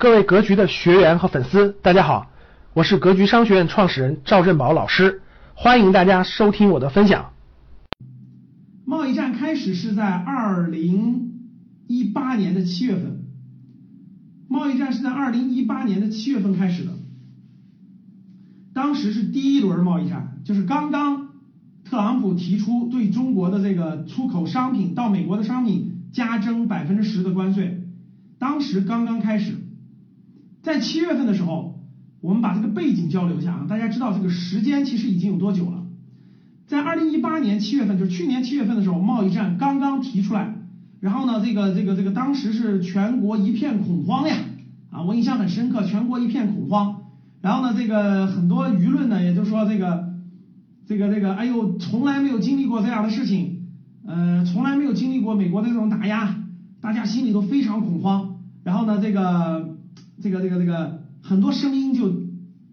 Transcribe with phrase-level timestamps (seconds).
[0.00, 2.30] 各位格局的学员和粉丝，大家好，
[2.72, 5.22] 我是格局商学院创始人赵振宝老师，
[5.54, 7.32] 欢迎大家收听我的分享。
[8.84, 11.32] 贸易战开始是在二零
[11.88, 13.24] 一八年的七月份，
[14.46, 16.92] 贸易战是在二零一八年的七月份开始的，
[18.72, 21.30] 当时是第一轮贸易战，就是刚刚
[21.84, 27.82] 特朗普提出对中国的这个出口商品到美国的商品加征百分之十的关税，
[28.38, 29.64] 当时刚刚开始。
[30.62, 31.80] 在七月份的时候，
[32.20, 35.84] 我们把这个背景交流一下啊，大家知道这个时间其实已经有多久了？
[36.66, 40.54] 在二零一八年七月份，就是去年七月份的时候，贸易战刚刚提出来，
[41.00, 44.36] 然后呢，这个这个这个当时是全国一片恐慌呀，
[44.90, 47.02] 啊，我印象很深刻，全国一片恐慌，
[47.40, 50.10] 然后呢，这个很多舆论呢，也就说这个
[50.86, 53.68] 这个这个，哎呦，从来没有经历过这样的事情，
[54.04, 56.36] 呃，从来没有经历过美国的这种打压，
[56.80, 59.77] 大家心里都非常恐慌，然后呢，这个。
[60.20, 62.10] 这个这个这个很多声音就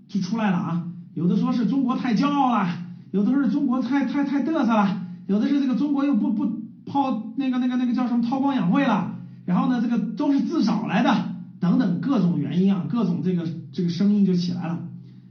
[0.08, 2.68] 就出来了啊，有的说是中国太骄傲了，
[3.12, 6.46] 有的是中国太太太嘚瑟了，有的是这个中国又不不
[6.86, 9.16] 抛那个那个那个叫什么韬光养晦了，
[9.46, 14.80] 然后呢这个都是自找来的等等各种原因啊，各种这个这个声音就起来了。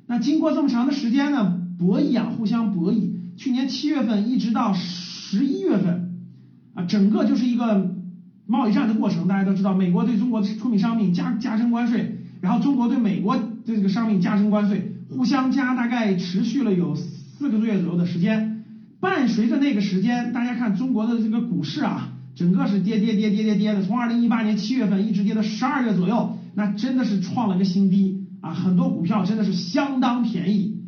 [0.07, 6.15] 那经过这么长的时间呢，博弈啊，互相博弈，去年七月份一直到十一月份
[6.75, 7.93] 啊，整个就是一个。
[8.47, 18.65] 贸易战的过程，大家都知道，美国对中国的出品商品加加征关税，然后中国对美国这个商品加征关税，互相加，大概持续了有四个多月左右的时间。
[19.01, 28.53] 伴随着那个时间，大家看中国的这个股市啊，整个是跌跌跌跌跌跌的，从二零一八年七月份一直跌到十二月左右，那真的是创了个新低啊！
[28.53, 30.83] 很多股票真的是相当便宜，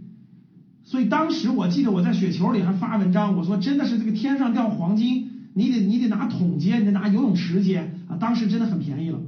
[0.85, 5.31] 所以当时我记得我在雪球里还发文章，我说真的是这个天上掉黄金。
[5.59, 8.17] 你得你得拿桶接，你得拿游泳池接啊！
[8.21, 9.19] 当时真的很便宜了。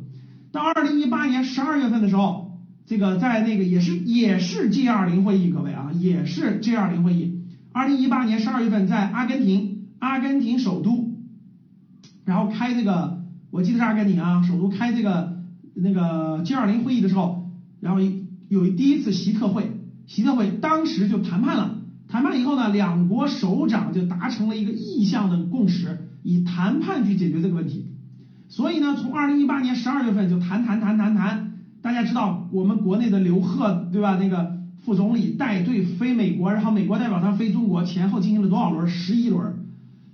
[0.53, 7.41] 到二零一八年十二月份的时候，这个在那个也是也是 G 二零会议，各位啊，也是 G 二零会议。
[7.73, 11.15] 二零一八年十二月份在阿根廷，阿根廷首都，
[12.27, 15.39] 然后开这个，我记得是阿根廷啊，首都开这个
[15.73, 17.51] 那个 G 二零会议的时候，
[17.81, 18.03] 然后
[18.51, 19.73] 有第一次习特会，
[20.07, 21.78] 习特会当时就谈判了，
[22.09, 25.99] 谈判以后呢，两国首长就达成了一个意向的共识。
[26.25, 27.87] 以谈判去解决这个问题，
[28.49, 34.19] 所以呢，从二零一八年十二月份就谈谈谈谈谈，大家知道我们国内的刘鹤对吧？
[34.21, 38.89] 那个副总理带队飞美国，然后美国代表团飞中国，前后进行了多少轮？
[38.89, 39.65] 十一轮。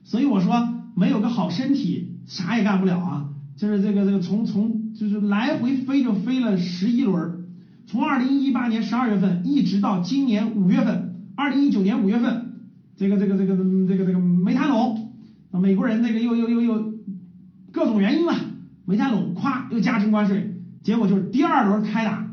[0.05, 3.31] 所以我说没有个好身体，啥也干不了啊。
[3.57, 7.47] 就是这个这个从从就是来回飞就飞了十一轮，
[7.87, 11.04] 从二零一八年十二月份一直到今年五月份，
[11.37, 12.53] 二零一九年五月份，
[12.97, 15.13] 这个这个这个这个这个没谈拢。
[15.51, 16.95] 美国人这个又又又又
[17.71, 18.35] 各种原因嘛，
[18.85, 22.27] 没谈拢，咵又加征关税，结果就是第二轮开打，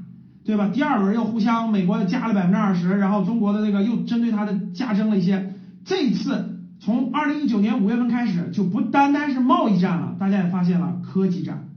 [0.44, 0.72] 对吧？
[0.73, 5.53] 第二轮又互相美国又加了百分之二十，然后中国的这个又针对它的加征了一些。
[5.85, 11.69] 这次从二零一九年五月份开始，就不单单是贸易战了，大家也发现了科技战，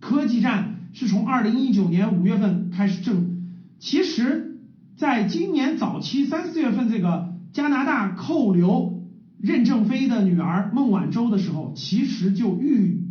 [0.00, 3.48] 科技战是从二零一九年五月份开始正，
[3.78, 4.53] 其实
[4.96, 8.92] 在今年早期三四月份这个加拿大扣留。
[9.40, 13.02] 任正非的女儿孟晚舟的时候，其实就预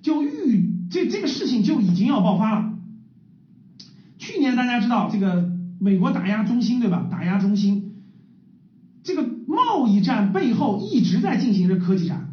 [0.00, 2.72] 就预这这个事情就已经要爆发了。
[4.16, 7.06] 去年大家知道这个美国打压中兴对吧？
[7.10, 7.92] 打压中兴，
[9.02, 12.32] 这个贸易战背后一直在进行着科技战。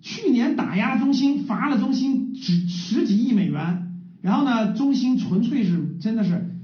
[0.00, 3.92] 去年打压中兴，罚了中兴十十几亿美元，
[4.22, 6.59] 然后呢，中兴纯粹是真的是。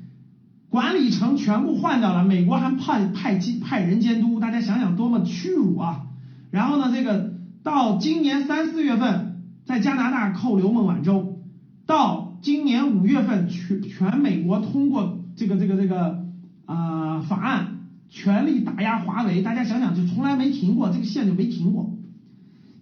[0.76, 6.08] 管理层全部换掉了，美国还派派派人监督，大家想想多么屈辱啊！
[6.50, 7.32] 然后呢，这个
[7.62, 11.38] 到今年三四月份在加拿大扣留孟晚舟，
[11.86, 16.26] 到今年五月份全全美国通过这个这个这个
[16.66, 17.78] 啊法案，
[18.10, 21.96] 全力打压华为，大家想想就从来没停过，这个线就没停过，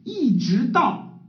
[0.03, 1.21] 一直到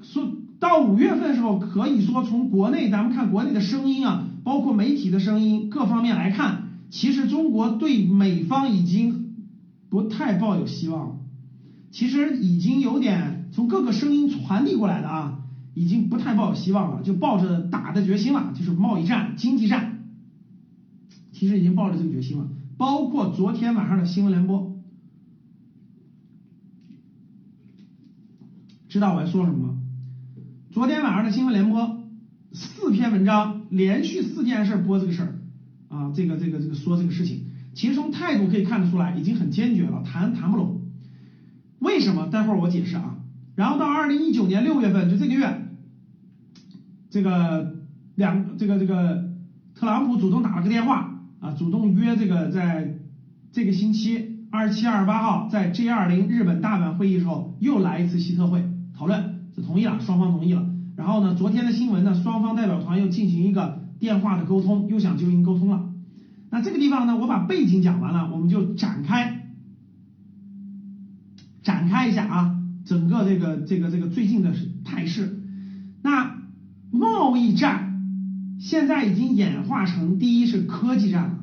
[0.00, 4.24] 说到五月份的时候，可以说从国内咱们看国内的声音啊。
[4.44, 9.34] 包括媒体的声音，各方面来看，其实中国对美方已经
[9.88, 11.16] 不太抱有希望了。
[11.90, 15.40] 其实已经有点从各个声音传递过来的啊，
[15.74, 20.04] 已经不太抱有希望了，就抱着打的决心了，就是贸易战、经济战，
[21.32, 22.48] 其实已经抱着这个决心了。
[22.76, 24.76] 包括昨天晚上的新闻联播，
[28.88, 29.78] 知道我要说什么吗？
[30.70, 31.97] 昨天晚上的新闻联播。
[32.88, 35.38] 四篇文章，连续四件事播这个事儿，
[35.88, 37.42] 啊，这个这个这个说这个事情，
[37.74, 40.80] 其实从态度可以看得出来，已经很坚决了，谈谈不拢。
[41.80, 42.28] 为什么？
[42.28, 43.16] 待会儿我解释啊。
[43.56, 45.68] 然后到二零一九年六月份，就这个月，
[47.10, 47.74] 这个
[48.14, 49.28] 两这个这个
[49.74, 52.94] 特朗普主动打了个电话啊，主动约这个在
[53.52, 58.64] 这个星期二十七、二十八号在 G 二零日本大阪会议时候又来一次希特会
[58.96, 60.66] 讨论，是同意了，双方同意了。
[60.98, 65.88] 然后呢，昨天的新闻呢，双方代表团又进行一个电话的沟通，又想就应沟通了。
[66.50, 69.46] 那这个地方呢，我把背景讲完了，我们就展开
[71.62, 74.52] 展开一下啊，整个这个这个这个最近的
[74.84, 75.38] 态势。
[76.02, 76.34] 那
[76.90, 78.02] 贸易战
[78.58, 81.38] 现在已经演化成第一是科技战了，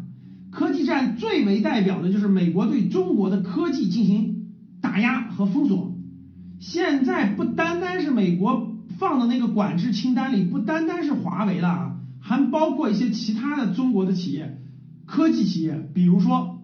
[0.52, 4.48] 科技战最为代表的就是美国对中国的科技进行
[4.82, 5.96] 打压和封锁。
[6.60, 14.62] 现在不单单是美国放的那个管制清单里，不单单是华为了啊，还包括一些其他的中国的企业。
[15.06, 16.62] 科技企业，比如说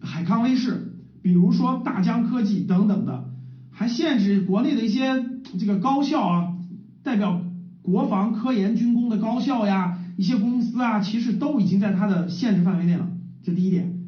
[0.00, 0.92] 海康威视，
[1.22, 3.30] 比如说大疆科技等等的，
[3.70, 5.24] 还限制国内的一些
[5.58, 6.54] 这个高校啊，
[7.02, 7.40] 代表
[7.82, 13.08] 国防、科研、军工的高校呀，一些公司啊，其实都已经在它的限制范围内了。
[13.42, 14.00] 这第一点。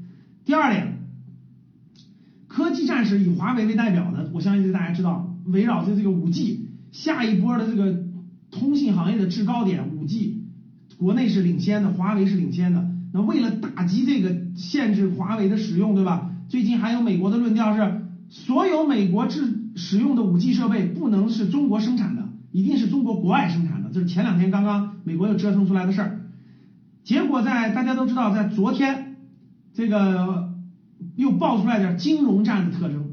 [0.44, 0.98] 第二点，
[2.46, 7.94] 科技战是以华为为代表的，我相信大家知道，围绕着这个五 G，下一波的这个
[8.50, 10.46] 通信行业的制高点，五 G，
[10.96, 12.88] 国内是领先的，华为是领先的。
[13.12, 16.31] 那为了打击这个限制华为的使用，对吧？
[16.48, 18.00] 最近还有美国的论调是，
[18.31, 19.43] 所有美国制
[19.76, 23.90] 使用的五 G 设备不能是中国生产的，一定是中国国外生产的。
[23.93, 26.20] 这是前两天刚刚美国又折腾出来的事儿。
[27.04, 29.16] 结果在大家都知道，在昨天
[29.75, 30.54] 这个
[31.14, 33.10] 又爆出来点金融战的特征。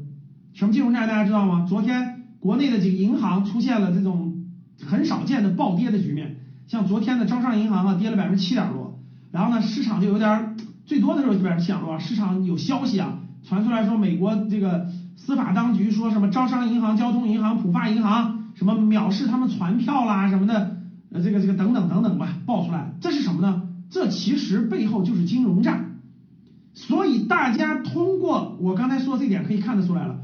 [0.54, 1.06] 什么金融战？
[1.06, 1.66] 大家知道吗？
[1.68, 2.13] 昨天
[2.44, 4.44] 国内的几个银行出现了这种
[4.84, 6.36] 很少见的暴跌的局面，
[6.66, 9.00] 像昨天的招商银行啊，跌了百分之七点多。
[9.32, 10.54] 然后呢，市场就有点
[10.84, 14.86] 最多的时候就百分之七点多，市场有消息啊传出来说，美国这个
[15.16, 20.76] 司法当局说什么招商银行、交通银行、浦发银行什么藐视他们传票啦什么的，
[21.12, 23.62] 呃，这个这个等等等等吧，爆出来，这是什么呢？
[23.88, 25.92] 这其实背后就是金融战。
[26.74, 30.18] 所以大家通过我刚才说这点可以看得出来了，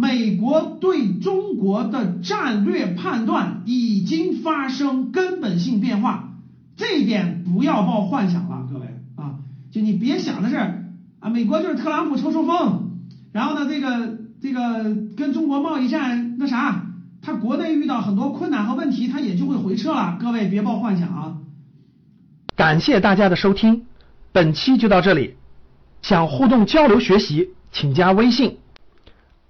[0.00, 6.34] 美国对中国的战略判断已经发生根本性变化。
[6.76, 8.86] 这一点不要抱幻想了，各位
[9.16, 9.40] 啊，
[9.72, 10.56] 就你别想的是
[11.18, 12.90] 啊，美国就是特朗普抽抽风，
[13.32, 16.86] 然后呢，这个这个跟中国贸易战那啥，
[17.20, 20.16] 他国内遇到很多困难和问题，他也就会回撤了。
[20.20, 21.38] 各位别抱幻想啊！
[22.54, 23.86] 感谢大家的收听，
[24.30, 25.34] 本期就到这里。
[26.02, 28.58] 想互动交流学习，请加微信